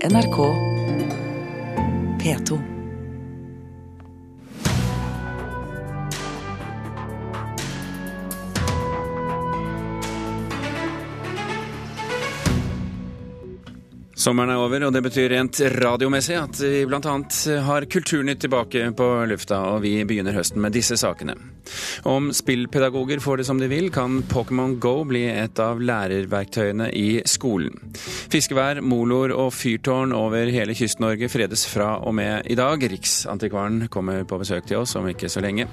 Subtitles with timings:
[0.00, 0.54] NRK
[2.18, 2.77] P2.
[14.28, 17.12] Sommeren er over, og det betyr rent radiomessig at vi bl.a.
[17.64, 21.32] har Kulturnytt tilbake på lufta, og vi begynner høsten med disse sakene.
[22.04, 27.22] Om spillpedagoger får det som de vil, kan Pokémon GO bli et av lærerverktøyene i
[27.24, 27.72] skolen.
[28.28, 32.84] Fiskevær, moloer og fyrtårn over hele Kyst-Norge fredes fra og med i dag.
[32.84, 35.70] Riksantikvaren kommer på besøk til oss om ikke så lenge.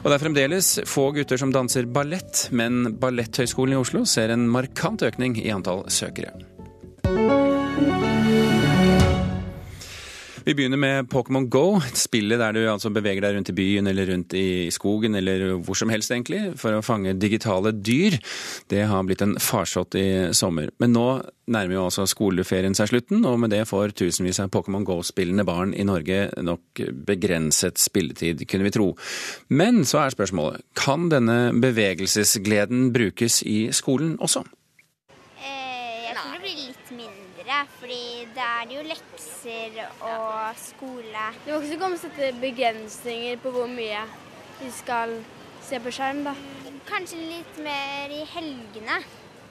[0.00, 4.48] Og det er fremdeles få gutter som danser ballett, men Balletthøgskolen i Oslo ser en
[4.48, 6.32] markant økning i antall søkere.
[10.44, 14.08] Vi begynner med Pokémon Go, spillet der du altså beveger deg rundt i byen eller
[14.10, 18.16] rundt i skogen eller hvor som helst egentlig, for å fange digitale dyr.
[18.66, 20.72] Det har blitt en farsott i sommer.
[20.82, 21.06] Men nå
[21.46, 25.76] nærmer jo altså skoleferien seg slutten, og med det får tusenvis av Pokémon Go-spillende barn
[25.78, 28.88] i Norge nok begrenset spilletid, kunne vi tro.
[29.54, 34.42] Men så er spørsmålet, kan denne bevegelsesgleden brukes i skolen også?
[35.38, 38.02] Jeg tror det blir litt mindre, fordi
[38.34, 41.24] da er det jo lekser og skole.
[41.44, 44.04] Det må også komme sette begrensninger på hvor mye
[44.60, 45.16] vi skal
[45.64, 46.34] se på skjerm, da.
[46.88, 49.00] Kanskje litt mer i helgene.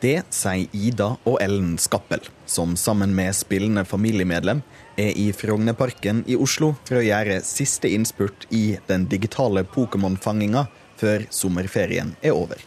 [0.01, 4.63] Det sier Ida og Ellen Skappel, som sammen med spillende familiemedlem
[4.99, 10.65] er i Frognerparken i Oslo for å gjøre siste innspurt i den digitale Pokémon-fanginga
[11.01, 12.63] før sommerferien er over.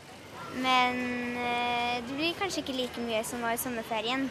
[0.62, 1.00] Men
[1.42, 4.28] eh, det blir kanskje ikke like mye som var i sommerferien.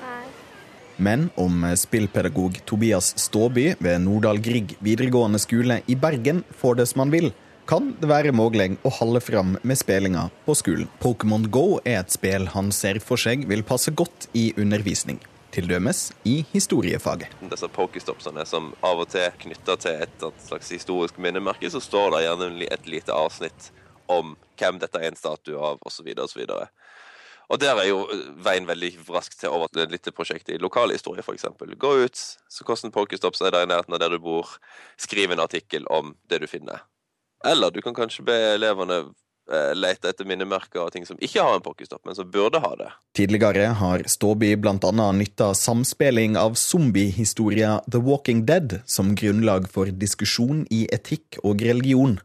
[0.00, 0.49] Nei.
[1.00, 7.00] Men om spillpedagog Tobias Ståby ved Nordahl Grieg videregående skole i Bergen får det som
[7.00, 7.30] han vil,
[7.64, 10.90] kan det være mulig å holde fram med spillinga på skolen.
[11.00, 15.22] Pokémon Go er et spill han ser for seg vil passe godt i undervisning.
[15.56, 17.32] Til dømes i historiefaget.
[17.48, 22.26] Disse pokestopsene som av og til knytter til et slags historisk minnemerke, så står det
[22.26, 23.72] gjerne et lite avsnitt
[24.10, 26.12] om hvem dette er en statue av, osv.
[26.12, 26.44] osv.
[27.50, 28.04] Og der er jo
[28.44, 31.48] veien veldig rask til over til et lite prosjekt i lokalhistorie, f.eks.
[31.82, 34.52] Gå ut, så hvordan pokestops er der i nærheten av der du bor,
[35.00, 36.84] skriv en artikkel om det du finner.
[37.46, 41.56] Eller du kan kanskje be elevene eh, lete etter minnemerker og ting som ikke har
[41.56, 42.90] en pokestopp, men som burde ha det.
[43.18, 45.06] Tidligere har Ståby bl.a.
[45.16, 52.20] nytta samspilling av zombiehistoria The Walking Dead som grunnlag for diskusjon i etikk og religion,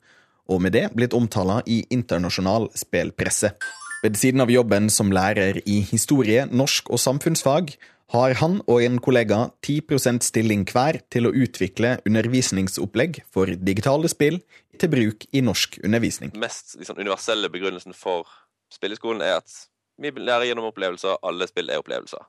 [0.45, 3.55] og med det blitt omtala i internasjonal spillpresse.
[4.05, 7.71] Ved siden av jobben som lærer i historie, norsk og samfunnsfag,
[8.13, 14.37] har han og en kollega 10 stilling hver til å utvikle undervisningsopplegg for digitale spill
[14.77, 16.35] til bruk i norsk undervisning.
[16.35, 18.29] Den mest liksom, universelle begrunnelsen for
[18.69, 19.57] spilleskolen er at
[19.97, 22.21] vi lærer gjennom opplevelser, alle spill er opplevelser.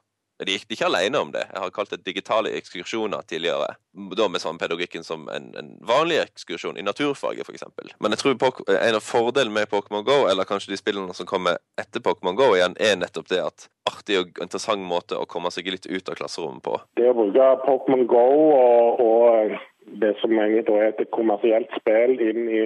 [0.45, 1.47] De gikk ikke alene om det.
[1.49, 3.77] Jeg har kalt det digitale ekskursjoner tidligere.
[4.19, 7.65] Da med samme pedagogikken som en, en vanlig ekskursjon i naturfaget, f.eks.
[8.05, 8.37] Men jeg tror
[8.75, 12.51] en av fordelene med Pokémon GO, eller kanskje de spillene som kommer etter Pokémon GO
[12.57, 16.19] igjen, er nettopp det at artig og interessant måte å komme seg litt ut av
[16.19, 16.77] klasserommet på.
[17.01, 18.27] Det å bruke Pokémon GO
[18.59, 19.57] og, og,
[20.03, 22.65] det som egentlig er et kommersielt spill inn i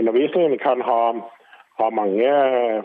[0.00, 1.00] undervisningen, kan ha,
[1.78, 2.30] ha mange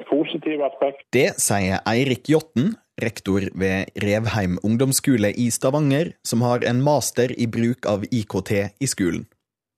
[0.09, 1.06] positive aspekter.
[1.16, 2.73] Det sier Eirik Jotten,
[3.04, 8.90] rektor ved Revheim ungdomsskole i Stavanger, som har en master i bruk av IKT i
[8.90, 9.26] skolen.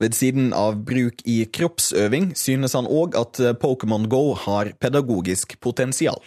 [0.02, 6.18] Ved siden av bruk i kroppsøving synes han òg at Pokémon GO har pedagogisk potensial.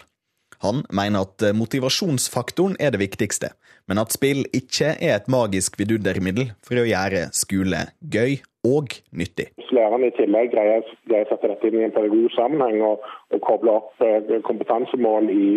[0.62, 3.50] Han mener at motivasjonsfaktoren er det viktigste,
[3.90, 9.50] men at spill ikke er et magisk vidundermiddel for å gjøre skole gøy og nyttig.
[9.58, 13.04] Hvis lærerne i tillegg greier, å sette dette inn i en pedagogisk sammenheng og,
[13.34, 14.06] og koble opp
[14.46, 15.48] kompetansemål i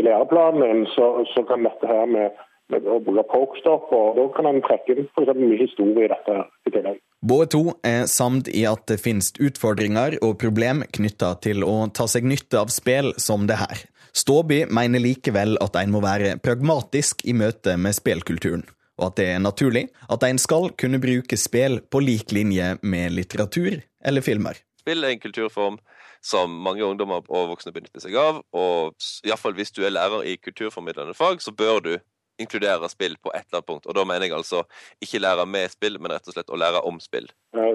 [0.00, 2.40] i læreplanen, så, så kan dette her med,
[2.72, 5.32] med å bruke pokestop, og da kan en trekke inn f.eks.
[5.36, 6.36] mye historie i dette
[6.68, 6.98] i tillegg.
[7.30, 12.08] Både to er samd i at det finnes utfordringer og problem knytta til å ta
[12.08, 13.84] seg nytte av spill som det her.
[14.16, 18.64] Ståby mener likevel at en må være pragmatisk i møte med spillkulturen,
[18.98, 23.14] og at det er naturlig at en skal kunne bruke spill på lik linje med
[23.14, 24.58] litteratur eller filmer.
[24.80, 25.78] Spill er en kulturform
[26.22, 28.42] som mange ungdommer og voksne benytter seg av.
[28.52, 28.96] Og
[29.26, 31.92] iallfall hvis du er lærer i kulturformidlende fag, så bør du
[32.40, 33.86] inkludere spill på et eller annet punkt.
[33.86, 34.62] Og da mener jeg altså
[35.04, 37.28] ikke lære med spill, men rett og slett å lære om spill.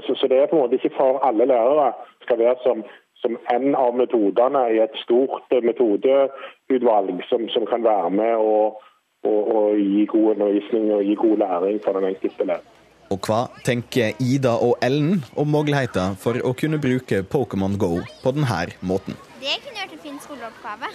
[0.05, 1.91] Så, så det er på en måte ikke for alle lærere
[2.25, 2.81] skal være som,
[3.21, 8.81] som en av metodene i et stort metodeutvalg som, som kan være med og
[9.25, 12.74] gi god undervisning og gi god læring for den enkelte lærer.
[13.13, 18.33] Og hva tenker Ida og Ellen om muligheten for å kunne bruke Pokémon GO på
[18.33, 19.17] denne måten?
[19.41, 20.89] Det kunne vært en fin skoleoppgave.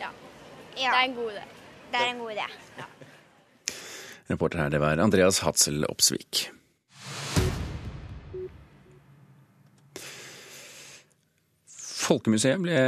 [0.00, 0.10] Ja.
[0.76, 1.44] Ja, Det er en god idé.
[1.92, 2.46] det er en god idé.
[4.30, 6.48] Reporter her, det var Andreas Hatzel Opsvik.
[12.04, 12.78] Folkemuseet ble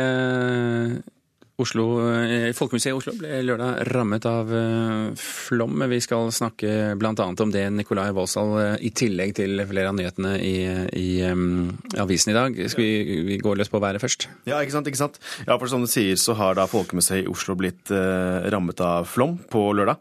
[1.56, 5.80] Oslo, eh, Folkemuseet i Oslo ble lørdag rammet av eh, flom.
[5.88, 7.14] Vi skal snakke bl.a.
[7.16, 10.52] om det, Nikolai Walsall, eh, i tillegg til flere av nyhetene i,
[11.00, 12.58] i um, avisen i dag.
[12.68, 14.28] Skal vi, vi gå løs på været først?
[14.44, 14.90] Ja, ikke sant.
[14.92, 15.16] ikke sant?
[15.46, 19.08] Ja, for som du sier, så har da Folkemuseet i Oslo blitt uh, rammet av
[19.08, 19.96] flom på lørdag.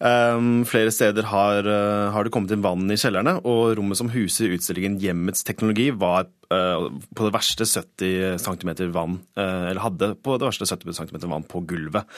[0.00, 4.08] Um, flere steder har, uh, har, det kommet inn vann i kjellerne, og rommet som
[4.14, 6.30] huser utstillingen Hjemmets teknologi, var
[7.14, 11.46] på det verste 70 cm vann, eh, eller hadde på det verste 70 cm vann
[11.48, 12.08] på gulvet.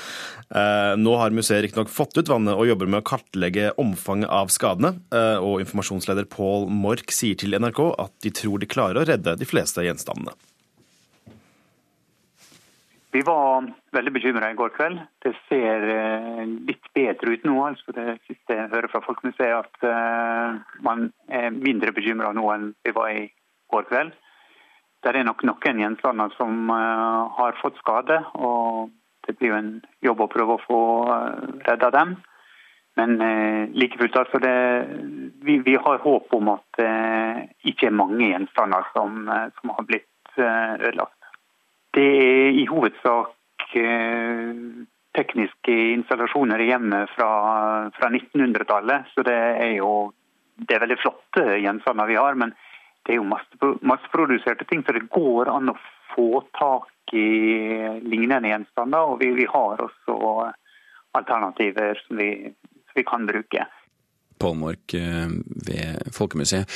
[0.51, 4.53] Eh, nå har museet riktignok fått ut vannet og jobber med å kartlegge omfanget av
[4.53, 4.97] skadene.
[5.43, 9.49] Og informasjonsleder Paul Mork sier til NRK at de tror de klarer å redde de
[9.49, 10.35] fleste gjenstandene.
[13.15, 13.65] Vi var
[13.97, 15.01] veldig bekymra i går kveld.
[15.25, 15.87] Det ser
[16.69, 17.55] litt bedre ut nå.
[17.65, 22.93] altså Det siste jeg hører fra Folkemuseet, at man er mindre bekymra nå enn vi
[22.97, 23.27] var i
[23.73, 24.13] går kveld.
[25.03, 28.91] Det er nok noen gjenstander som uh, har fått skade, og
[29.27, 32.17] det blir jo en jobb å prøve å få uh, redda dem.
[32.97, 34.57] Men uh, like fullt, altså det,
[35.45, 36.91] vi, vi, har håp om at det
[37.71, 39.29] ikke er mange gjenstander som,
[39.61, 41.13] som har blitt ødelagt.
[41.97, 43.33] Det er i hovedsak
[45.17, 47.31] tekniske installasjoner i hjemmet fra,
[47.97, 49.91] fra 1900-tallet, så det er jo
[50.57, 52.35] det er veldig flotte gjenstander vi har.
[52.35, 52.55] men
[53.07, 53.29] det er jo
[53.87, 55.77] masseproduserte ting, så det går an å
[56.15, 57.27] få tak i
[58.03, 59.13] lignende gjenstander.
[59.13, 60.17] Og vi, vi har også
[61.17, 62.31] alternativer som vi,
[62.91, 63.67] som vi kan bruke.
[64.43, 65.29] Pålmork eh,
[65.69, 66.69] ved Folkemuseet.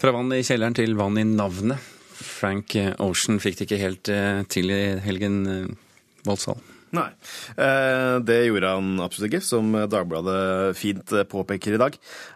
[0.00, 1.90] Fra vann i kjelleren til vann i navnet.
[2.22, 6.62] Frank Ocean fikk det ikke helt eh, til i helgen, eh, Voldsal.
[6.92, 7.08] Nei,
[7.56, 11.94] eh, det gjorde han absolutt ikke, som Dagbladet fint påpeker i dag.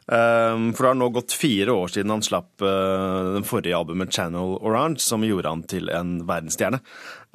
[0.09, 4.15] Eh, for det har nå gått fire år siden han slapp eh, den forrige albumet
[4.17, 6.81] 'Channel Orange', som gjorde han til en verdensstjerne.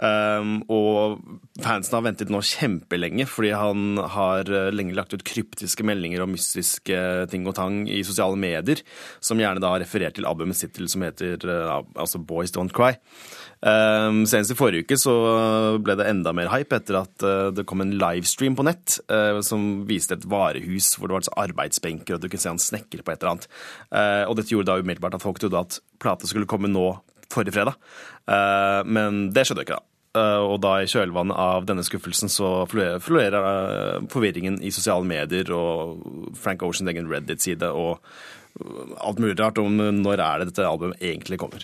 [0.02, 1.20] Og
[1.62, 6.98] fansen har ventet nå kjempelenge, fordi han har lenge lagt ut kryptiske meldinger om mystiske
[7.30, 8.82] ting og tang i sosiale medier,
[9.22, 12.98] som gjerne da har referert til albumet sitt til som heter altså 'Boys Don't Cry'.
[13.62, 15.12] Um, senest i forrige uke så
[15.86, 19.38] ble det enda mer hype etter at uh, det kom en livestream på nett uh,
[19.46, 23.06] som viste et varehus hvor det var altså arbeidsbenker, og du kunne se han snekker
[23.06, 23.46] på et eller annet.
[23.94, 26.88] Uh, og dette gjorde da umiddelbart at folk trodde at plata skulle komme nå
[27.32, 27.78] forrige fredag.
[28.92, 29.91] men det skjedde jo ikke, da.
[30.20, 36.02] Og da i kjølvannet av denne skuffelsen så florerer forvirringen i sosiale medier og
[36.36, 38.02] Frank Oceans egen Reddit-side og
[39.00, 41.64] alt mulig rart om når er det dette albumet egentlig kommer.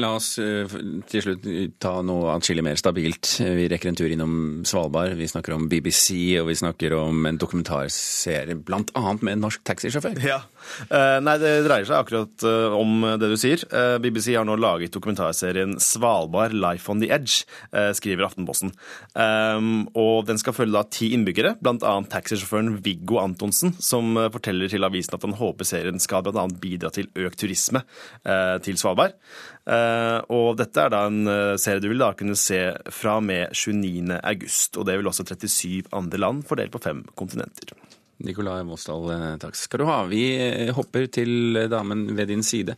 [0.00, 0.70] La oss eh,
[1.10, 1.46] til slutt
[1.82, 3.34] ta noe atskillig mer stabilt.
[3.40, 4.34] Vi rekker en tur innom
[4.68, 5.14] Svalbard.
[5.18, 9.04] Vi snakker om BBC, og vi snakker om en dokumentarserie bl.a.
[9.20, 10.18] med en norsk taxisjåfør.
[10.26, 10.42] Ja.
[10.88, 13.64] Uh, nei, det dreier seg akkurat uh, om det du sier.
[13.72, 17.42] Uh, BBC har nå laget dokumentarserien 'Svalbard Life on the Edge',
[17.96, 18.72] skriver Aftenposten.
[19.98, 21.94] Og den skal følge da ti innbyggere, bl.a.
[22.12, 26.44] taxisjåføren Viggo Antonsen, som forteller til avisen at han håper serien skal bl.a.
[26.62, 27.84] bidra til økt turisme
[28.64, 29.16] til Svalbard.
[29.62, 32.58] Eh, og dette er da en eh, serie du vil da kunne se
[32.90, 34.18] fra og med 29.
[34.18, 34.78] august.
[34.78, 37.76] Og det vil også 37 andre land fordelt på fem kontinenter.
[38.26, 40.02] Nikolai Mosdal, eh, takk skal du ha.
[40.10, 40.24] Vi
[40.74, 42.76] hopper til damen ved din side.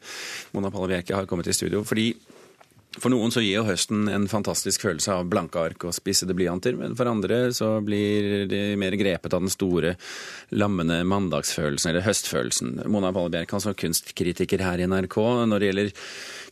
[0.52, 2.12] Mona Palle Bjerke har kommet i studio fordi
[2.94, 6.76] for noen så gir jo høsten en fantastisk følelse av blanke ark og spissede blyanter,
[6.78, 9.96] men for andre så blir de mer grepet av den store,
[10.54, 12.76] lammende mandagsfølelsen, eller høstfølelsen.
[12.86, 15.18] Mona Palle Bjerke, altså kunstkritiker her i NRK.
[15.50, 15.94] Når det gjelder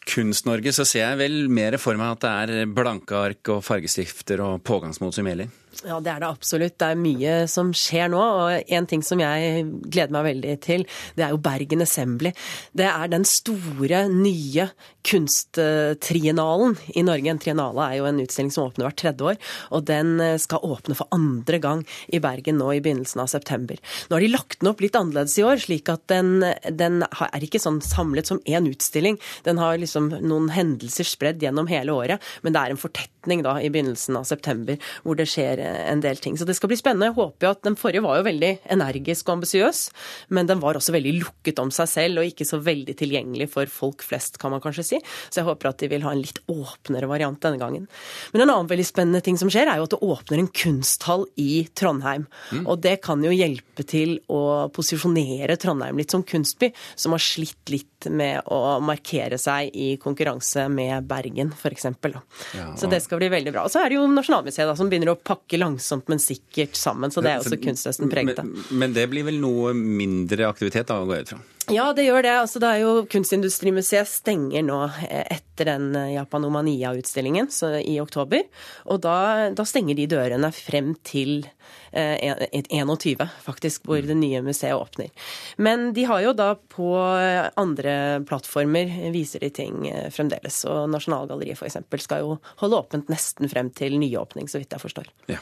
[0.02, 4.42] Kunst-Norge så ser jeg vel mer for meg at det er blanke ark og fargestifter
[4.42, 5.61] og pågangsmot som gjelder.
[5.80, 6.76] Ja, det er det absolutt.
[6.78, 8.20] Det er mye som skjer nå.
[8.20, 10.84] Og en ting som jeg gleder meg veldig til,
[11.16, 12.34] det er jo Bergen Assembly.
[12.76, 14.68] Det er den store, nye
[15.08, 17.32] kunsttriennalen i Norge.
[17.32, 19.40] En triennale er jo en utstilling som åpner hvert tredje år.
[19.74, 23.80] Og den skal åpne for andre gang i Bergen nå i begynnelsen av september.
[24.08, 27.48] Nå har de lagt den opp litt annerledes i år, slik at den, den er
[27.48, 29.18] ikke sånn samlet som én utstilling.
[29.48, 32.80] Den har liksom noen hendelser spredd gjennom hele året, men det er en
[33.22, 36.36] fortetning da i begynnelsen av september hvor det skjer en del ting.
[36.36, 37.10] Så det skal bli spennende.
[37.10, 39.90] Jeg håper jo at Den forrige var jo veldig energisk og ambisiøs,
[40.30, 43.66] men den var også veldig lukket om seg selv og ikke så veldig tilgjengelig for
[43.66, 44.98] folk flest, kan man kanskje si.
[45.30, 47.86] Så jeg håper at de vil ha en litt åpnere variant denne gangen.
[48.32, 51.26] Men en annen veldig spennende ting som skjer, er jo at det åpner en kunsthall
[51.38, 52.26] i Trondheim.
[52.50, 52.66] Mm.
[52.66, 57.70] Og det kan jo hjelpe til å posisjonere Trondheim litt som kunstby, som har slitt
[57.72, 61.86] litt med å markere seg i konkurranse med Bergen, f.eks.
[61.86, 62.78] Ja, og...
[62.80, 63.64] Så det skal bli veldig bra.
[63.66, 67.12] Og så er det jo Nasjonalmuseet da, som begynner å pakke langsomt, men sikkert sammen.
[67.12, 68.48] Så det er også kunsthøsten preget av.
[68.48, 71.42] Men, men det blir vel noe mindre aktivitet da, går jeg ut fra?
[71.70, 72.34] Ja, det gjør det.
[72.42, 77.48] Altså, det er jo Kunstindustrimuseet stenger nå eh, etter den eh, Japanomania-utstillingen
[77.84, 78.42] i oktober.
[78.90, 81.44] Og da, da, stenger de dørene frem til
[81.92, 85.12] eh, 21, faktisk, hvor det nye museet åpner.
[85.56, 86.88] Men de har jo da på
[87.20, 90.62] eh, andre plattformer viser de ting fremdeles.
[90.70, 91.78] Og Nasjonalgalleriet f.eks.
[92.02, 95.12] skal jo holde åpent nesten frem til nyåpning, så vidt jeg forstår.
[95.30, 95.38] Ja.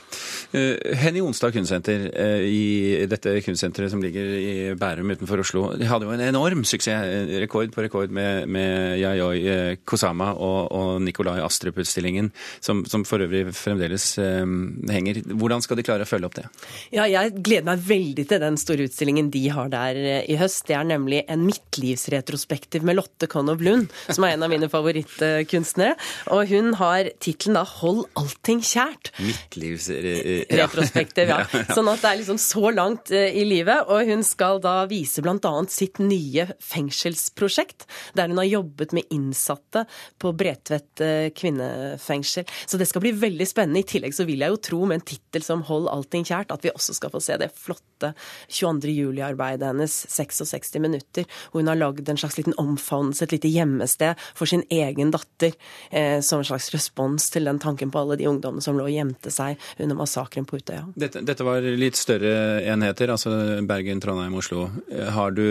[1.00, 2.08] Henny Onstad kunstsenter,
[2.44, 7.34] i dette kunstsenteret som ligger i Bærum utenfor Oslo, de hadde jo en enorm suksess,
[7.42, 13.20] rekord på rekord, med, med Yayoi Kusama Kosama og, og Nikolai Astrup-utstillingen, som, som, for
[13.22, 15.20] øvrig fremdeles um, henger.
[15.38, 16.46] Hvordan skal de klare å følge opp det?
[16.94, 20.66] Ja, Jeg gleder meg veldig til den store utstillingen de har der eh, i høst.
[20.68, 25.94] Det er nemlig en midtlivsretrospektiv med Lotte Connow Lund, som er en av mine favorittkunstnere.
[26.34, 29.12] Og hun har tittelen da 'Hold allting kjært'.
[29.20, 31.38] Midtlivsretrospektiv, ja.
[31.74, 33.78] Sånn at det er liksom så langt i livet.
[33.88, 35.54] Og hun skal da vise bl.a.
[35.70, 39.84] sitt nye fengselsprosjekt, der hun har jobbet med innsatte
[40.20, 42.48] på Bredtvet eh, kvinnefengsel.
[42.66, 43.82] Så det skal bli veldig spennende.
[43.82, 46.64] I tillegg så vil jeg jo tro, med en tittel som 'Hold allting kjært', at
[46.64, 48.12] vi også skal få se det flotte
[48.48, 48.90] 22.
[48.96, 54.18] juli-arbeidet hennes, 66 minutter, hvor hun har lagd en slags liten omfavnelse, et lite gjemmested
[54.34, 55.52] for sin egen datter,
[55.90, 58.94] eh, som en slags respons til den tanken på alle de ungdommene som lå og
[58.94, 60.86] gjemte seg under massakren på Utøya.
[60.96, 64.68] Dette, dette var litt større enheter, altså Bergen, Trondheim, Oslo.
[65.14, 65.44] Har du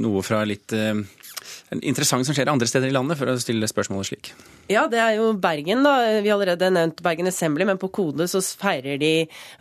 [0.00, 0.94] noe fra litt eh,
[1.82, 4.32] interessant som skjer andre steder i landet, for å stille spørsmålet slik?
[4.72, 5.94] Ja, det er jo Bergen, da.
[6.24, 9.12] Vi har allerede nevnt Bergen Assembly, men på Kode så feirer de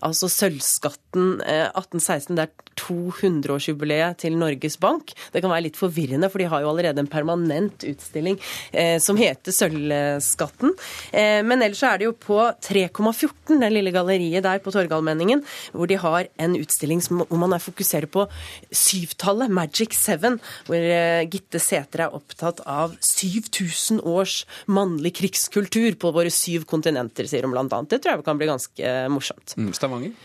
[0.05, 2.31] altså sølvskatten 1816.
[2.31, 5.13] Eh, det er 200-årsjubileet til Norges Bank.
[5.33, 8.39] Det kan være litt forvirrende, for de har jo allerede en permanent utstilling
[8.71, 10.73] eh, som heter Sølvskatten.
[11.11, 15.89] Eh, men ellers er det jo på 3,14, det lille galleriet der på Torgallmenningen, hvor
[15.89, 18.25] de har en utstilling som, hvor man er fokuserer på
[18.73, 26.13] syvtallet, Magic Seven, hvor eh, Gitte Sætre er opptatt av 7000 års mannlig krigskultur på
[26.15, 27.89] våre syv kontinenter, sier hun annet.
[27.91, 29.55] Det tror jeg kan bli ganske morsomt.
[29.57, 30.15] Mm, Stavanger?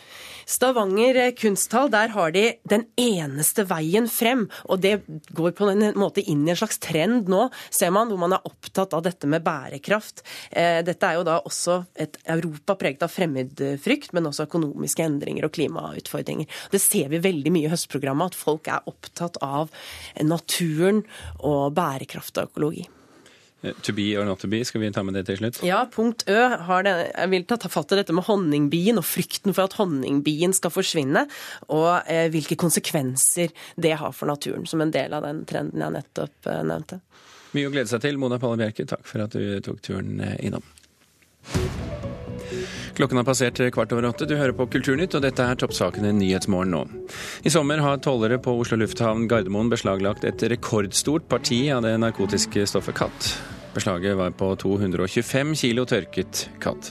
[0.48, 4.46] Stavanger eh, kunsthall, der har de den eneste veien frem.
[4.68, 4.94] Og det
[5.36, 8.48] går på en måte inn i en slags trend nå, ser man, hvor man er
[8.48, 10.24] opptatt av dette med bærekraft.
[10.50, 15.48] Eh, dette er jo da også et Europa preget av fremmedfrykt, men også økonomiske endringer
[15.48, 16.48] og klimautfordringer.
[16.72, 19.72] Det ser vi veldig mye i høstprogrammet, at folk er opptatt av
[20.24, 21.04] naturen
[21.44, 22.88] og bærekraft og økologi.
[23.62, 25.60] Eh, to be or not to be, skal vi ta med det til slutt?
[25.66, 26.38] Ja, punkt Ø
[26.68, 30.54] har det, jeg vil ta fatt i dette med honningbien og frykten for at honningbien
[30.54, 31.26] skal forsvinne,
[31.74, 35.96] og eh, hvilke konsekvenser det har for naturen, som en del av den trenden jeg
[35.98, 37.02] nettopp eh, nevnte.
[37.56, 38.20] Mye å glede seg til.
[38.20, 40.64] Mona Palle Bjerke, takk for at du tok turen eh, innom.
[42.98, 44.26] Klokken har passert kvart over åtte.
[44.26, 46.80] Du hører på Kulturnytt, og dette er toppsakene Nyhetsmorgen nå.
[47.46, 52.66] I sommer har tollere på Oslo lufthavn Gardermoen beslaglagt et rekordstort parti av det narkotiske
[52.66, 53.30] stoffet katt.
[53.76, 56.90] Beslaget var på 225 kilo tørket katt.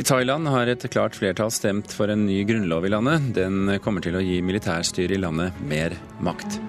[0.00, 3.34] I Thailand har et klart flertall stemt for en ny grunnlov i landet.
[3.36, 6.62] Den kommer til å gi militærstyret i landet mer makt.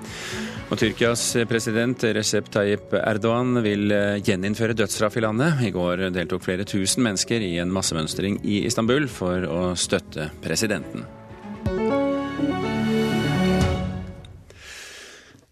[0.73, 5.61] Og Tyrkias president Recep Tayyip Erdogan vil eh, gjeninnføre dødsstraff i landet.
[5.67, 11.05] I går deltok flere tusen mennesker i en massemønstring i Istanbul for å støtte presidenten.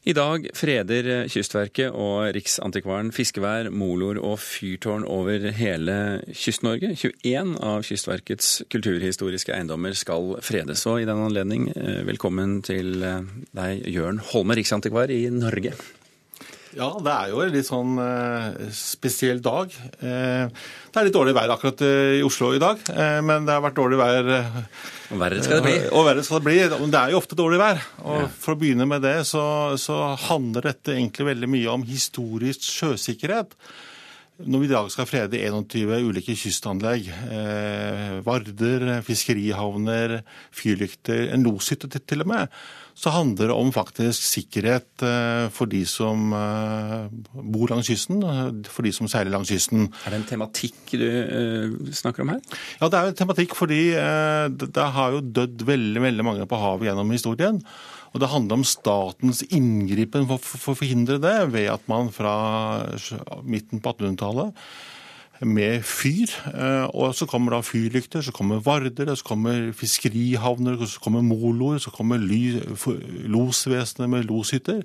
[0.02, 6.96] I dag freder Kystverket og Riksantikvaren fiskevær, moloer og fyrtårn over hele Kyst-Norge.
[6.98, 10.88] 21 av Kystverkets kulturhistoriske eiendommer skal fredes.
[10.90, 13.22] Og i den anledning, eh, velkommen til eh,
[13.54, 15.78] deg, Jørn Holme, riksantikvar i Norge.
[16.78, 19.74] Ja, det er jo en litt sånn eh, spesiell dag.
[20.00, 23.58] Eh, det er litt dårlig vær akkurat eh, i Oslo i dag, eh, men det
[23.58, 24.32] har vært dårlig vær.
[25.12, 25.76] Og verre skal det bli.
[25.92, 26.58] Og verre skal det bli.
[26.80, 27.84] Men Det er jo ofte dårlig vær.
[28.06, 28.26] Og.
[28.40, 29.44] For å begynne med det, så,
[29.82, 33.58] så handler dette egentlig veldig mye om historisk sjøsikkerhet
[34.42, 40.22] når vi i dag skal frede 21 ulike kystanlegg, eh, Varder, fiskerihavner,
[40.56, 42.62] fyrlykter, en loshytte til og med,
[43.02, 48.22] så handler det om faktisk sikkerhet eh, for de som eh, bor langs kysten,
[48.70, 49.88] for de som seiler langs kysten.
[50.06, 52.44] Er det en tematikk du eh, snakker om her?
[52.78, 56.62] Ja, det er en tematikk fordi eh, det har jo dødd veldig, veldig mange på
[56.62, 57.58] havet gjennom historien.
[58.12, 62.36] Og det handler om statens inngripen for, å forhindre det, ved at man fra
[63.42, 64.54] midten på 1800-tallet
[65.42, 66.32] med fyr.
[66.54, 71.78] Eh, og så kommer da fyrlykter, så kommer varder, så kommer fiskerihavner, så kommer moloer,
[71.82, 74.84] så kommer losvesenet med loshytter.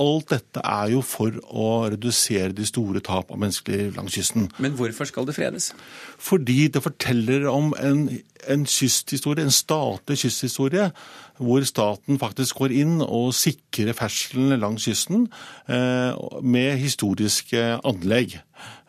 [0.00, 4.50] Alt dette er jo for å redusere de store tap av menneskeliv langs kysten.
[4.58, 5.72] Men hvorfor skal det fredes?
[6.18, 8.08] Fordi det forteller om en,
[8.48, 10.90] en kysthistorie, en statlig kysthistorie,
[11.38, 15.26] hvor staten faktisk går inn og sikrer ferdselen langs kysten
[15.66, 18.38] eh, med historiske anlegg.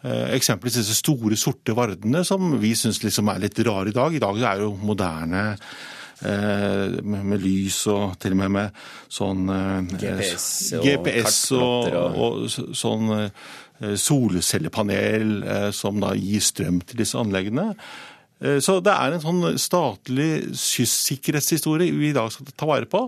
[0.05, 4.13] Eh, eksempelvis disse store, sorte vardene som vi syns liksom er litt rare i dag.
[4.13, 5.43] I dag er jo moderne
[6.21, 9.47] eh, med, lys og til og med med sånn
[9.95, 10.47] GPS
[10.77, 13.15] og, GPS og, og, og sånn
[14.00, 15.31] solcellepanel
[15.75, 17.74] som da gir strøm til disse anleggene.
[18.63, 23.01] Så det er en sånn statlig kystsikkerhetshistorie vi i dag skal ta vare på.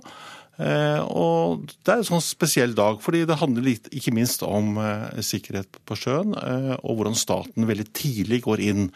[0.57, 5.21] Eh, og Det er en sånn spesiell dag, fordi det handler ikke minst om eh,
[5.21, 8.89] sikkerhet på sjøen, eh, og hvordan staten veldig tidlig går inn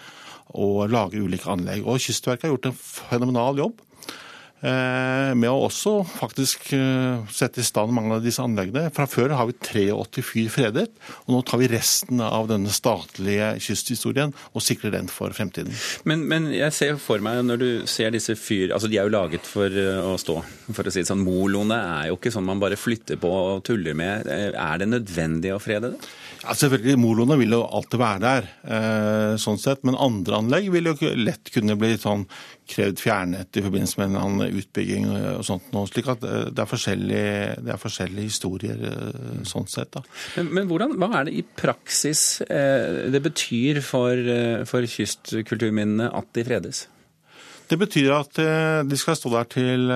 [0.58, 1.86] og lager ulike anlegg.
[1.86, 3.86] Og Kystverket har gjort en fenomenal jobb.
[4.62, 8.92] Eh, med å også faktisk eh, sette i stand mange av disse anleggene.
[8.94, 10.86] Fra før har vi 83 fyr fredet,
[11.26, 15.74] og nå tar vi resten av denne statlige kysthistorien og sikrer den for fremtiden.
[16.06, 18.70] Men, men jeg ser for meg, når du ser disse fyr...
[18.76, 20.38] Altså de er jo laget for eh, å stå,
[20.70, 21.26] for å si det sånn.
[21.26, 24.30] Moloene er jo ikke sånn man bare flytter på og tuller med.
[24.30, 26.14] Er det nødvendig å frede det?
[26.42, 28.48] Ja, selvfølgelig, Moloene vil jo alltid være der,
[29.42, 29.84] sånn sett.
[29.86, 32.26] Men andre anlegg vil jo lett kunne bli sånn
[32.72, 35.70] krevd fjernet i forbindelse med en annen utbygging og sånt.
[35.74, 39.94] Nå, slik at eh, det er forskjellige, det er forskjellige historier eh, sånn sett.
[39.96, 40.04] Da.
[40.38, 44.34] Men, men hvordan, hva er det i praksis eh, det betyr for,
[44.70, 46.86] for kystkulturminnene at de fredes?
[47.72, 48.36] Det betyr at
[48.84, 49.92] de skal stå der til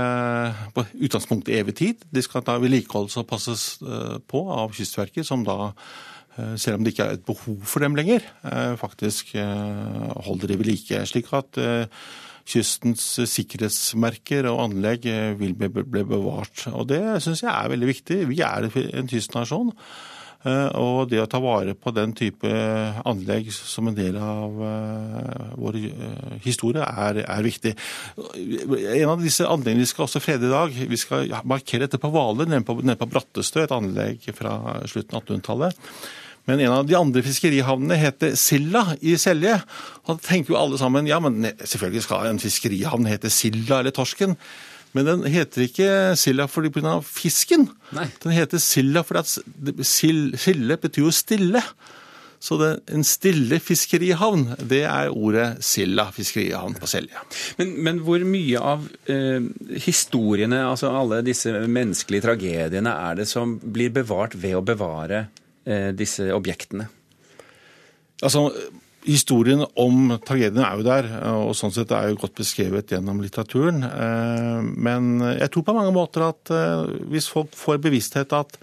[0.71, 2.05] på utgangspunktet evig tid.
[2.07, 3.65] De skal da vedlikeholdes og passes
[4.31, 5.73] på av Kystverket, som da
[6.55, 8.23] selv om det ikke er et behov for dem lenger,
[8.79, 11.01] faktisk holder de ved like.
[11.11, 11.59] Slik at
[12.45, 16.67] kystens sikkerhetsmerker og anlegg eh, vil bli bevart.
[16.73, 18.19] Og Det syns jeg er veldig viktig.
[18.29, 19.71] Vi er en kystnasjon.
[20.45, 22.49] Eh, og det å ta vare på den type
[23.09, 25.79] anlegg som en del av eh, vår
[26.45, 27.73] historie er, er viktig.
[28.37, 32.13] En av disse anleggene vi skal også frede i dag, vi skal markere dette på
[32.13, 35.81] Hvaler, nede på, nede på Brattestø, et anlegg fra slutten av 1800-tallet.
[36.45, 39.57] Men en av de andre fiskerihavnene heter Silla i Selje.
[40.05, 43.95] Og da tenker jo alle sammen ja, men selvfølgelig skal en fiskerihavn hete Silla eller
[43.95, 44.37] Torsken.
[44.95, 46.99] Men den heter ikke Silla fordi pga.
[47.03, 47.67] fisken.
[47.97, 48.07] Nei.
[48.23, 51.63] Den heter Silla fordi at Sille betyr jo stille.
[52.45, 57.23] Så det, en stille fiskerihavn, det er ordet Silla fiskerihavn på Selje.
[57.57, 59.47] Men, men, hvor mye av eh,
[59.81, 65.25] historiene, altså alle disse menneskelige tragediene, er det som blir bevart ved å bevare
[65.65, 66.85] disse objektene?
[68.21, 68.47] Altså,
[69.05, 73.83] Historien om tragediene er jo der, og sånn sett er jo godt beskrevet gjennom litteraturen.
[73.85, 78.57] Eh, men jeg tror på mange måter at eh, hvis folk får bevissthet at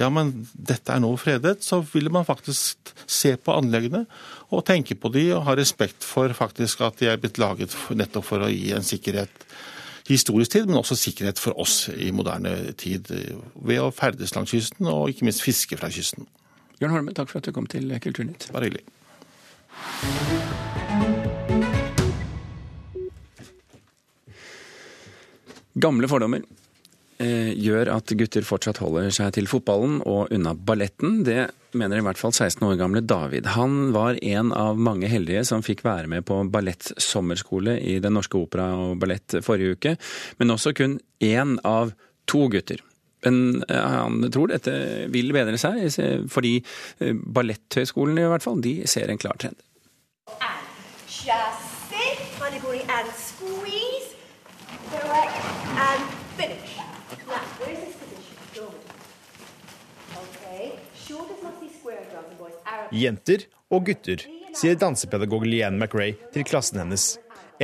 [0.00, 4.02] ja, men dette er nå fredet, så vil man faktisk se på anleggene
[4.50, 8.26] og tenke på de og ha respekt for faktisk at de er blitt laget nettopp
[8.26, 9.46] for å gi en sikkerhet
[10.10, 13.14] historisk tid, men også sikkerhet for oss i moderne tid
[13.54, 16.26] ved å ferdes langs kysten og ikke minst fiske fra kysten.
[16.80, 18.50] Bjørn Holme, takk for at du kom til Kulturnytt.
[18.54, 18.84] Bare hyggelig.
[25.74, 26.44] Gamle fordommer
[27.18, 31.22] eh, gjør at gutter fortsatt holder seg til fotballen og unna balletten.
[31.26, 33.50] Det mener i hvert fall 16 år gamle David.
[33.56, 38.38] Han var en av mange heldige som fikk være med på ballettsommerskole i Den Norske
[38.38, 39.96] Opera og Ballett forrige uke,
[40.38, 41.94] men også kun én av
[42.30, 42.78] to gutter.
[43.24, 44.74] Men eh, han tror dette
[45.12, 45.86] vil bedre seg,
[46.30, 46.58] fordi
[47.00, 49.60] eh, Balletthøgskolen i hvert fall, de ser en klar trend.
[62.94, 63.42] Jenter
[63.74, 64.22] og gutter,
[64.54, 67.14] sier dansepedagog Leanne McRae til klassen hennes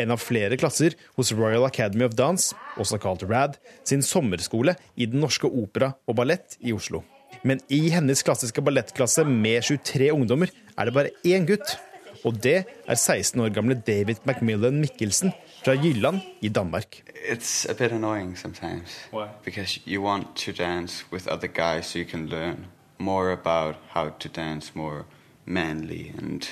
[0.01, 5.09] en av flere klasser hos Royal Academy of Dance, også kalt RAD, sin sommerskole i
[5.11, 7.05] Den norske opera og ballett i Oslo.
[7.47, 11.77] Men i hennes klassiske ballettklasse med 23 ungdommer er det bare én gutt.
[12.25, 15.33] Og det er 16 år gamle David Macmillan Mikkelsen
[15.63, 17.03] fra Jylland i Danmark.
[17.31, 19.09] It's a bit annoying sometimes.
[19.13, 19.29] Why?
[19.45, 22.67] Because you want to dance with other guys so you can learn
[22.99, 25.05] more about how to dance more
[25.47, 26.49] manly and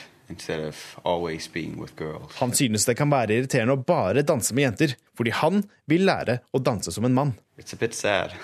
[2.39, 6.39] han synes det kan være irriterende å bare danse med jenter, fordi han vil lære
[6.53, 7.33] å danse som en mann.
[7.57, 8.35] It's a bit sad,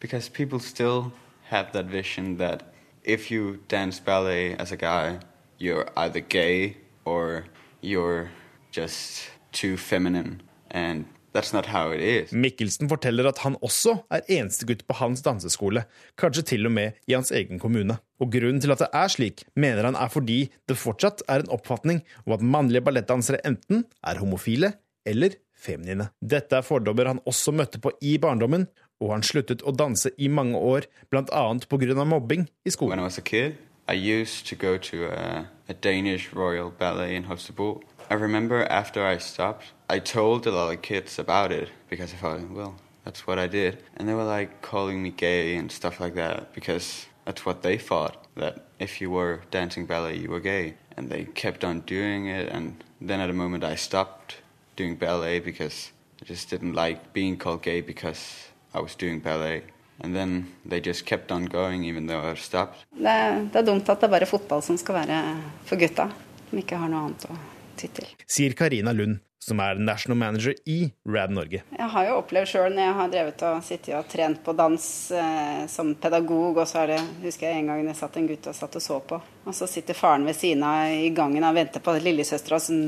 [0.00, 1.12] because people still
[1.48, 2.62] have that vision that
[3.04, 5.18] if you dance ballet as a guy,
[5.58, 7.44] you're either gay or
[7.80, 8.30] you're
[8.70, 10.42] just too feminine.
[10.70, 12.32] And that's not how it is.
[12.32, 15.84] Mikkelsen forteller at han også er eneste gutt på hans danseskole,
[16.20, 17.98] kanskje til og med i hans egen kommune.
[18.22, 21.52] Og grunnen til at det er slik, mener han er fordi det fortsatt er en
[21.58, 26.08] oppfatning om at mannlige ballettdansere enten er homofile eller feminine.
[26.22, 28.68] Dette er fordommer han også møtte på i barndommen,
[29.02, 31.44] og han sluttet å danse i mange år, bl.a.
[31.68, 32.04] pga.
[32.04, 33.02] mobbing i skolen.
[33.24, 37.82] Kid, I used to go to a, a Danish Royal Ballet in Holstebro.
[38.10, 42.16] I remember after I stopped, I told a lot of kids about it because I
[42.16, 43.82] thought, well, that's what I did.
[43.96, 47.76] And they were like calling me gay and stuff like that because that's what they
[47.76, 50.74] thought that if you were dancing ballet, you were gay.
[50.96, 52.48] And they kept on doing it.
[52.48, 54.36] And then at a moment, I stopped
[54.76, 55.92] doing ballet because
[56.22, 59.64] I just didn't like being called gay because I was doing ballet.
[60.00, 62.86] And then they just kept on going even though I stopped.
[62.90, 65.18] Det, det er dumt at det er fotball som skal være
[65.64, 66.08] for gutta,
[66.50, 68.10] som ikke har noe annet å ty til.
[68.26, 71.60] Sier Karina Lund, som er national manager i RAD Norge.
[71.76, 74.86] Jeg har jo opplevd sjøl når jeg har drevet og sittet og trent på dans
[75.12, 78.48] eh, som pedagog, og så er det, husker jeg en gang jeg satt en gutt
[78.50, 79.20] og satt og så på.
[79.44, 82.80] Og så sitter faren ved siden av i gangen og venter på lillesøstera som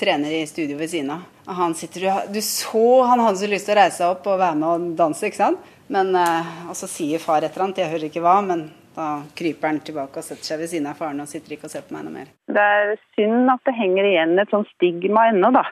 [0.00, 1.24] trener i studio ved siden av.
[1.48, 4.40] Og han sitter Du så han hadde så lyst til å reise seg opp og
[4.42, 5.72] være med og danse, ikke sant?
[5.88, 9.08] Men, eh, og så sier far et eller annet, jeg hører ikke hva, men da
[9.36, 11.84] kryper han tilbake og setter seg ved siden av faren og sitter ikke og ser
[11.86, 12.32] på meg noe mer.
[12.46, 15.64] Det er synd at det henger igjen et sånt stigma ennå, da.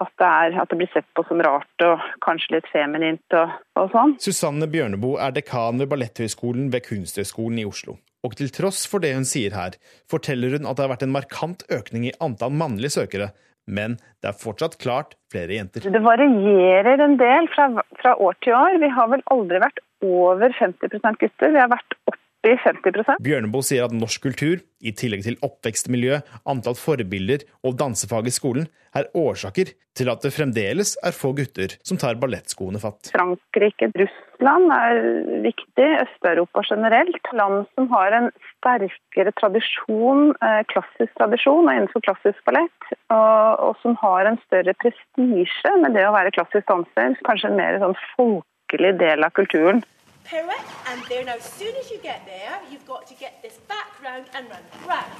[0.00, 3.56] At det, er, at det, blir sett på som rart og kanskje litt feminint og,
[3.80, 4.16] og sånn.
[4.22, 7.98] Susanne Bjørneboe er dekan ved Balletthøgskolen ved Kunsthøgskolen i Oslo.
[8.26, 9.76] Og til tross for det hun sier her,
[10.10, 13.30] forteller hun at det har vært en markant økning i antall mannlige søkere,
[13.70, 15.84] men det er fortsatt klart flere jenter.
[15.84, 17.68] Det varierer en del fra,
[18.00, 18.80] fra år til år.
[18.82, 21.54] Vi har vel aldri vært over 50% gutter.
[21.54, 21.96] Vi har vært
[22.46, 28.32] 80-50 Bjørneboe sier at norsk kultur, i tillegg til oppvekstmiljø, antall forbilder og dansefag i
[28.32, 33.10] skolen, er årsaker til at det fremdeles er få gutter som tar ballettskoene fatt.
[33.12, 34.98] Frankrike, Russland er
[35.44, 37.30] viktig, Øst-Europa generelt.
[37.36, 43.98] Land som har en sterkere tradisjon, eh, klassisk tradisjon innenfor klassisk ballett, og, og som
[44.00, 47.18] har en større prestisje med det å være klassisk danser.
[47.28, 49.84] Kanskje en mer sånn folkelig del av kulturen
[50.30, 54.00] pirouette, and then as soon as you get there, you've got to get this back
[54.00, 54.64] round and round.
[54.86, 55.12] Round.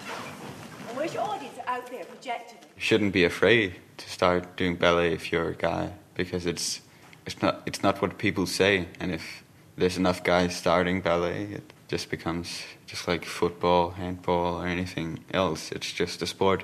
[0.88, 2.58] And where's your audience out there projecting?
[2.76, 6.80] You shouldn't be afraid to start doing ballet if you're a guy because it's
[7.26, 9.42] it's not it's not what people say, and if
[9.76, 15.72] there's enough guys starting ballet, it just becomes just like football, handball, or anything else.
[15.72, 16.62] It's just a sport.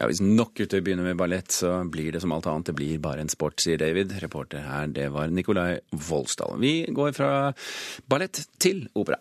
[0.00, 2.70] Ja, Hvis nok gutter begynner med ballett, så blir det som alt annet.
[2.70, 4.14] Det blir bare en sport, sier David.
[4.22, 6.56] Reporter her, det var Nikolai Voldsdal.
[6.62, 7.32] Vi går fra
[8.08, 9.20] ballett til opera.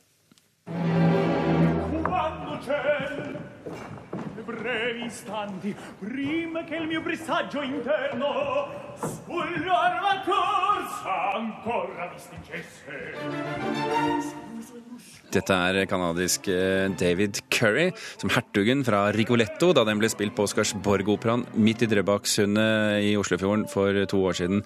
[4.50, 12.98] brevi istanti prima che il mio brisaggio interno sullo armatur ancora distingesse
[15.30, 20.48] dette er canadisk eh, David Curry som hertugen fra Rigoletto da den ble spilt på
[20.48, 24.64] Oscarsborg-operaen midt i Drøbaksundet i Oslofjorden for to år siden.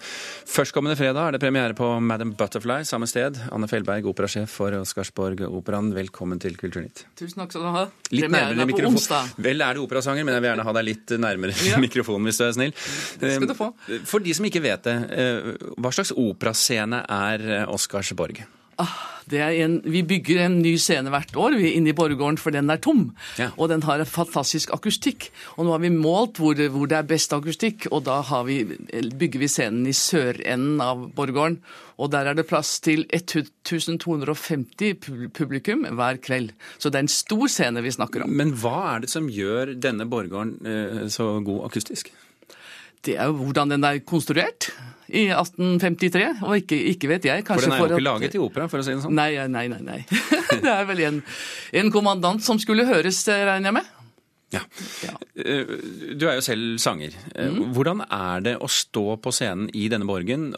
[0.48, 3.36] Førstkommende fredag er det premiere på Madam Butterfly samme sted.
[3.52, 7.04] Anne Fellberg, operasjef for Oscarsborg-operaen, velkommen til Kulturnytt.
[7.20, 7.84] Tusen takk skal du ha.
[8.14, 9.28] Litt nærmere mikrofon.
[9.44, 11.82] Vel er det operasanger, men jeg vil gjerne ha deg litt nærmere ja.
[11.86, 12.74] mikrofonen hvis du er snill.
[13.20, 13.68] Det skal du få.
[13.92, 18.44] Eh, for de som ikke vet det, eh, hva slags operascene er Oscarsborg?
[18.80, 18.94] Ah,
[19.30, 22.80] en, vi bygger en ny scene hvert år vi inne i Borggården, for den er
[22.82, 23.14] tom.
[23.38, 23.50] Ja.
[23.56, 25.30] Og den har en fantastisk akustikk.
[25.56, 29.40] Og nå har vi målt hvor hvor det er best akustikk, og da vi, bygger
[29.40, 31.60] vi scenen i sørenden av Borggården.
[31.98, 34.98] Og der er det plass til 1250
[35.32, 36.50] publikum hver kveld.
[36.78, 38.34] Så det er en stor scene vi snakker om.
[38.34, 42.10] Men hva er det som gjør denne Borggården eh, så god akustisk?
[43.04, 44.70] Det er jo hvordan den er konstruert
[45.14, 47.44] i 1853, og ikke, ikke vet jeg.
[47.46, 49.14] for den er jo ikke at, laget i opera, for å si det sånn?
[49.14, 49.82] Nei, nei, nei.
[49.84, 50.00] nei.
[50.64, 51.20] det er vel en,
[51.82, 53.92] en kommandant som skulle høres, regner jeg med.
[54.52, 54.60] Ja.
[55.34, 55.70] Eh,
[56.14, 57.14] du er jo selv sanger.
[57.34, 57.72] Eh, mm.
[57.74, 60.52] Hvordan er det å stå på scenen i denne borgen?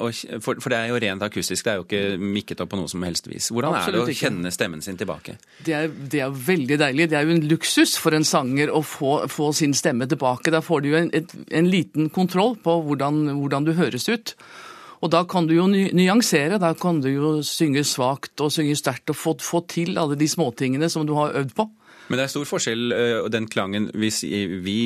[0.44, 3.04] For, det er jo rent akustisk, det er jo ikke mikket opp på noe som
[3.06, 3.48] helst vis.
[3.54, 5.38] Hvordan er det å kjenne stemmen sin tilbake?
[5.64, 7.08] Det er, det er, veldig deilig.
[7.12, 10.52] Det er jo en luksus for en sanger å få, få sin stemme tilbake.
[10.54, 11.12] Da får du jo en,
[11.48, 14.36] en liten kontroll på hvordan, hvordan, du høres ut.
[15.04, 19.12] Og da kan du jo nyansere, da kan du jo synge svakt og synge sterkt
[19.12, 21.68] og få, få til alle de småtingene som du har øvd på.
[22.06, 22.84] Men det er stor forskjell,
[23.24, 24.22] og den klangen, hvis
[24.62, 24.76] vi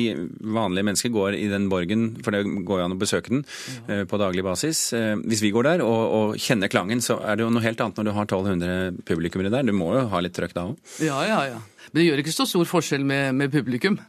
[0.41, 4.03] vanlige mennesker går i den borgen, for det går jo an å besøke den ja.
[4.09, 4.87] på daglig basis.
[5.21, 8.01] Hvis vi går der og, og kjenner klangen, så er det jo noe helt annet
[8.01, 9.67] når du har 1200 publikummere der.
[9.69, 10.95] Du må jo ha litt trøkk da òg.
[11.05, 11.61] Ja, ja, ja.
[11.91, 13.99] Men det gjør ikke så stor forskjell med, med publikum.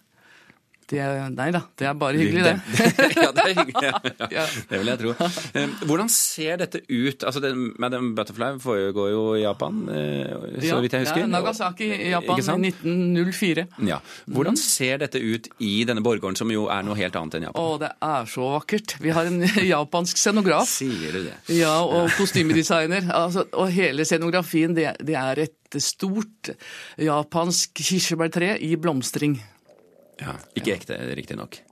[0.92, 2.83] Det nei da, det er bare hyggelig, det.
[3.22, 3.92] ja, det er hyggelig.
[4.33, 5.12] Ja, det vil jeg tro.
[5.57, 7.24] Eh, Hvordan ser dette ut?
[7.24, 11.22] Altså, det, Madam Butterfly foregår jo i Japan, eh, så vidt jeg husker.
[11.24, 13.64] Ja, Nagasaki i Japan i 1904.
[13.88, 13.98] Ja.
[14.28, 17.62] Hvordan ser dette ut i denne borggården, som jo er noe helt annet enn Japan?
[17.72, 18.96] Å, det er så vakkert.
[19.02, 19.40] Vi har en
[19.74, 20.68] japansk scenograf.
[20.70, 21.38] Sier du det?
[21.57, 23.09] Ja, og kostymedesigner.
[23.16, 26.52] Altså, og hele scenografien, det, det er et stort
[27.00, 29.38] japansk kirsebærtre i blomstring.
[30.20, 31.62] Ja, Ikke ekte, riktignok.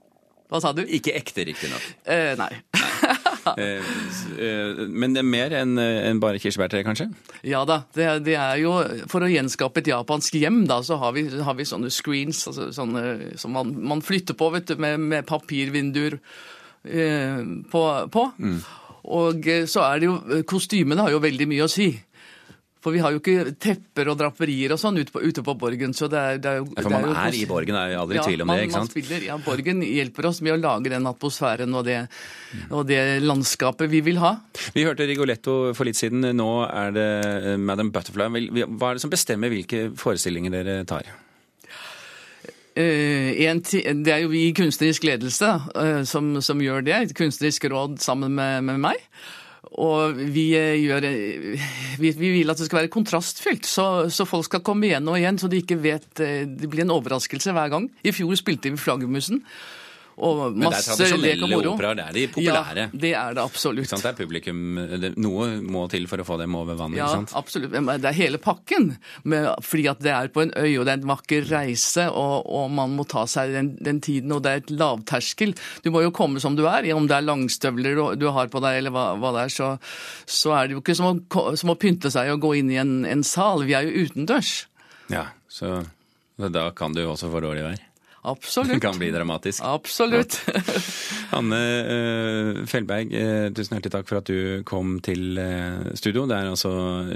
[0.51, 0.81] Hva sa du?
[0.83, 1.85] Ikke ekte, riktignok.
[2.05, 2.51] Eh, nei.
[3.57, 3.81] Eh,
[4.37, 7.07] eh, Men det er mer enn bare kirsebærtre, kanskje?
[7.41, 8.75] Ja da, det, det er jo
[9.09, 12.67] For å gjenskape et japansk hjem, da, så har vi, har vi sånne screens altså
[12.75, 16.19] sånne, som man, man flytter på, vet du, med, med papirvinduer
[16.85, 17.41] eh,
[17.73, 17.83] på.
[18.13, 18.27] på.
[19.17, 21.89] Og eh, så er det jo Kostymene har jo veldig mye å si.
[22.81, 25.93] For vi har jo ikke tepper og draperier og sånn ute på, ute på borgen.
[25.93, 26.65] så det er, det er jo...
[26.71, 28.57] Ja, for det man jo er i borgen, er jo aldri ja, tvil om man,
[28.57, 28.95] det, ikke sant?
[28.95, 31.99] Spiller, ja, Borgen hjelper oss med å lage den atmosfæren og det,
[32.73, 34.33] og det landskapet vi vil ha.
[34.73, 36.25] Vi hørte Rigoletto for litt siden.
[36.37, 38.47] Nå er det eh, Madam Butterfly.
[38.65, 41.11] Hva er det som bestemmer hvilke forestillinger dere tar?
[42.73, 46.97] Eh, det er jo vi i kunstnerisk ledelse eh, som, som gjør det.
[46.97, 49.05] Et kunstnerisk råd sammen med, med meg.
[49.61, 51.65] Og vi, eh, gjør, eh,
[52.01, 55.19] vi, vi vil at det skal være kontrastfylt, så, så folk skal komme igjen og
[55.19, 57.85] igjen, så de ikke vet eh, Det blir en overraskelse hver gang.
[58.03, 59.43] I fjor spilte vi Flaggermusen.
[60.17, 61.73] Og Men det er masse lek og tradisjonelle moro.
[61.75, 62.85] operaer, det er de populære.
[62.85, 63.93] Ja, det er det absolutt.
[63.93, 64.61] Det er publikum,
[65.01, 66.99] det, Noe må til for å få dem over vannet.
[66.99, 67.35] Ja, ikke sant?
[67.39, 67.71] absolutt.
[67.73, 68.89] Det er hele pakken.
[69.23, 72.49] Med, fordi at det er på en øy, og det er en vakker reise, og,
[72.49, 75.55] og man må ta seg den, den tiden, og det er et lavterskel.
[75.85, 76.89] Du må jo komme som du er.
[76.91, 79.71] Om det er langstøvler du, har på deg, eller hva, hva det er, så,
[80.29, 82.81] så er det jo ikke som å, som å pynte seg og gå inn i
[82.81, 83.65] en, en sal.
[83.67, 84.53] Vi er jo utendørs.
[85.11, 85.81] Ja, så
[86.41, 87.81] så da kan du jo også få dårlig vær.
[88.21, 88.73] Absolutt.
[88.73, 89.63] Det kan bli dramatisk.
[89.65, 90.41] Absolutt.
[91.37, 96.27] Anne eh, Fellberg, eh, tusen hjertelig takk for at du kom til eh, studio.
[96.29, 96.71] Det er altså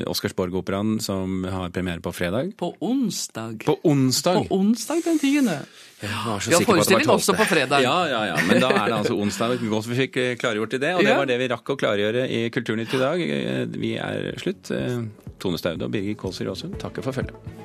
[0.10, 2.56] Oscarsborg-operaen som har premiere på fredag.
[2.58, 3.62] På onsdag.
[3.68, 4.48] På onsdag?
[4.48, 5.60] På onsdag den tiende.
[6.02, 7.14] Vi har på forestilling 12..
[7.14, 7.86] også på fredag.
[7.86, 9.62] Ja, ja, ja, men da er det altså onsdag.
[9.70, 10.96] Godt vi fikk klargjort i det.
[10.98, 13.24] Og det var det vi rakk å klargjøre i Kulturnytt i dag.
[13.78, 14.74] Vi er slutt.
[15.38, 17.65] Tone Staude og Birgit Kålsrud Aasund takker for følget.